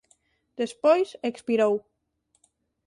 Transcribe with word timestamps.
Despois 0.61 1.09
expirou. 1.29 1.75